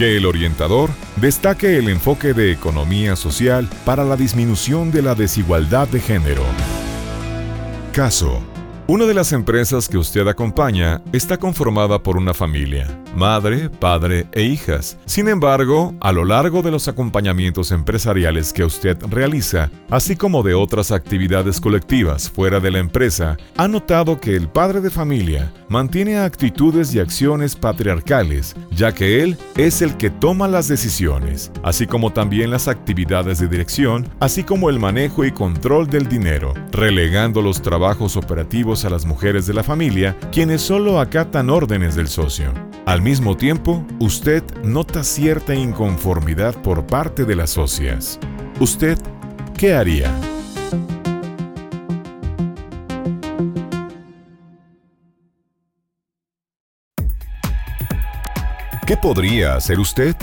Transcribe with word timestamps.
que 0.00 0.16
el 0.16 0.24
orientador 0.24 0.88
destaque 1.16 1.76
el 1.76 1.90
enfoque 1.90 2.32
de 2.32 2.52
economía 2.52 3.16
social 3.16 3.68
para 3.84 4.02
la 4.02 4.16
disminución 4.16 4.90
de 4.90 5.02
la 5.02 5.14
desigualdad 5.14 5.88
de 5.88 6.00
género. 6.00 6.42
Caso 7.92 8.40
una 8.92 9.06
de 9.06 9.14
las 9.14 9.32
empresas 9.32 9.88
que 9.88 9.96
usted 9.96 10.26
acompaña 10.26 11.00
está 11.12 11.36
conformada 11.36 12.02
por 12.02 12.16
una 12.16 12.34
familia, 12.34 12.88
madre, 13.14 13.70
padre 13.70 14.26
e 14.32 14.42
hijas. 14.42 14.98
Sin 15.06 15.28
embargo, 15.28 15.94
a 16.00 16.10
lo 16.10 16.24
largo 16.24 16.60
de 16.60 16.72
los 16.72 16.88
acompañamientos 16.88 17.70
empresariales 17.70 18.52
que 18.52 18.64
usted 18.64 18.98
realiza, 19.08 19.70
así 19.90 20.16
como 20.16 20.42
de 20.42 20.54
otras 20.54 20.90
actividades 20.90 21.60
colectivas 21.60 22.28
fuera 22.28 22.58
de 22.58 22.72
la 22.72 22.80
empresa, 22.80 23.36
ha 23.56 23.68
notado 23.68 24.20
que 24.20 24.34
el 24.34 24.48
padre 24.48 24.80
de 24.80 24.90
familia 24.90 25.52
mantiene 25.68 26.18
actitudes 26.18 26.92
y 26.92 26.98
acciones 26.98 27.54
patriarcales, 27.54 28.56
ya 28.72 28.90
que 28.90 29.22
él 29.22 29.38
es 29.56 29.82
el 29.82 29.96
que 29.98 30.10
toma 30.10 30.48
las 30.48 30.66
decisiones, 30.66 31.52
así 31.62 31.86
como 31.86 32.12
también 32.12 32.50
las 32.50 32.66
actividades 32.66 33.38
de 33.38 33.46
dirección, 33.46 34.08
así 34.18 34.42
como 34.42 34.68
el 34.68 34.80
manejo 34.80 35.24
y 35.24 35.30
control 35.30 35.86
del 35.86 36.08
dinero, 36.08 36.54
relegando 36.72 37.40
los 37.40 37.62
trabajos 37.62 38.16
operativos 38.16 38.79
a 38.84 38.90
las 38.90 39.04
mujeres 39.04 39.46
de 39.46 39.54
la 39.54 39.62
familia, 39.62 40.16
quienes 40.32 40.62
solo 40.62 41.00
acatan 41.00 41.50
órdenes 41.50 41.94
del 41.94 42.08
socio. 42.08 42.52
Al 42.86 43.02
mismo 43.02 43.36
tiempo, 43.36 43.84
usted 43.98 44.42
nota 44.64 45.04
cierta 45.04 45.54
inconformidad 45.54 46.54
por 46.62 46.86
parte 46.86 47.24
de 47.24 47.36
las 47.36 47.50
socias. 47.50 48.18
¿Usted 48.58 48.98
qué 49.56 49.74
haría? 49.74 50.10
¿Qué 58.86 58.96
podría 58.96 59.54
hacer 59.54 59.78
usted? 59.78 60.16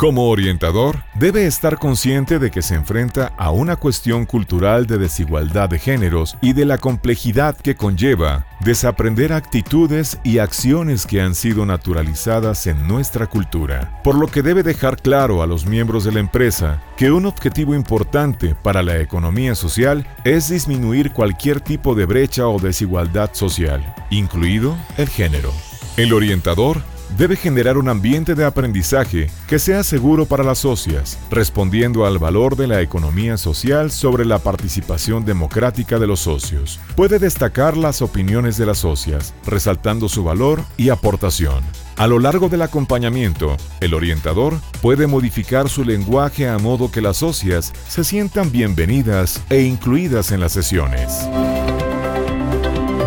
Como 0.00 0.30
orientador, 0.30 1.04
debe 1.14 1.44
estar 1.44 1.76
consciente 1.76 2.38
de 2.38 2.50
que 2.50 2.62
se 2.62 2.74
enfrenta 2.74 3.34
a 3.36 3.50
una 3.50 3.76
cuestión 3.76 4.24
cultural 4.24 4.86
de 4.86 4.96
desigualdad 4.96 5.68
de 5.68 5.78
géneros 5.78 6.38
y 6.40 6.54
de 6.54 6.64
la 6.64 6.78
complejidad 6.78 7.54
que 7.54 7.74
conlleva 7.74 8.46
desaprender 8.60 9.34
actitudes 9.34 10.18
y 10.24 10.38
acciones 10.38 11.04
que 11.04 11.20
han 11.20 11.34
sido 11.34 11.66
naturalizadas 11.66 12.66
en 12.66 12.88
nuestra 12.88 13.26
cultura. 13.26 14.00
Por 14.02 14.14
lo 14.14 14.26
que 14.26 14.40
debe 14.40 14.62
dejar 14.62 14.96
claro 14.96 15.42
a 15.42 15.46
los 15.46 15.66
miembros 15.66 16.04
de 16.04 16.12
la 16.12 16.20
empresa 16.20 16.82
que 16.96 17.12
un 17.12 17.26
objetivo 17.26 17.74
importante 17.74 18.54
para 18.54 18.82
la 18.82 19.00
economía 19.00 19.54
social 19.54 20.06
es 20.24 20.48
disminuir 20.48 21.10
cualquier 21.10 21.60
tipo 21.60 21.94
de 21.94 22.06
brecha 22.06 22.48
o 22.48 22.58
desigualdad 22.58 23.34
social, 23.34 23.84
incluido 24.08 24.78
el 24.96 25.10
género. 25.10 25.52
El 25.98 26.14
orientador 26.14 26.80
debe 27.16 27.36
generar 27.36 27.78
un 27.78 27.88
ambiente 27.88 28.34
de 28.34 28.44
aprendizaje 28.44 29.28
que 29.46 29.58
sea 29.58 29.82
seguro 29.82 30.26
para 30.26 30.44
las 30.44 30.58
socias, 30.58 31.18
respondiendo 31.30 32.06
al 32.06 32.18
valor 32.18 32.56
de 32.56 32.66
la 32.66 32.80
economía 32.80 33.36
social 33.36 33.90
sobre 33.90 34.24
la 34.24 34.38
participación 34.38 35.24
democrática 35.24 35.98
de 35.98 36.06
los 36.06 36.20
socios. 36.20 36.80
Puede 36.96 37.18
destacar 37.18 37.76
las 37.76 38.02
opiniones 38.02 38.56
de 38.56 38.66
las 38.66 38.78
socias, 38.78 39.34
resaltando 39.46 40.08
su 40.08 40.24
valor 40.24 40.62
y 40.76 40.88
aportación. 40.88 41.62
A 41.96 42.06
lo 42.06 42.18
largo 42.18 42.48
del 42.48 42.62
acompañamiento, 42.62 43.56
el 43.80 43.92
orientador 43.92 44.54
puede 44.80 45.06
modificar 45.06 45.68
su 45.68 45.84
lenguaje 45.84 46.48
a 46.48 46.58
modo 46.58 46.90
que 46.90 47.02
las 47.02 47.18
socias 47.18 47.72
se 47.88 48.04
sientan 48.04 48.50
bienvenidas 48.50 49.42
e 49.50 49.62
incluidas 49.62 50.32
en 50.32 50.40
las 50.40 50.52
sesiones. 50.52 51.28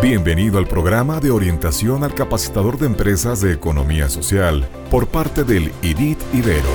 Bienvenido 0.04 0.58
al 0.58 0.66
programa 0.66 1.18
de 1.18 1.30
orientación 1.30 2.04
al 2.04 2.14
capacitador 2.14 2.76
de 2.76 2.84
empresas 2.84 3.40
de 3.40 3.54
economía 3.54 4.10
social 4.10 4.68
por 4.90 5.08
parte 5.08 5.44
del 5.44 5.72
IDIT 5.80 6.18
Ibero. 6.34 6.68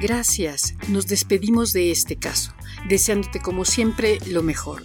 Gracias, 0.00 0.76
nos 0.88 1.08
despedimos 1.08 1.72
de 1.72 1.90
este 1.90 2.14
caso, 2.14 2.54
deseándote 2.88 3.40
como 3.40 3.64
siempre 3.64 4.20
lo 4.28 4.44
mejor. 4.44 4.84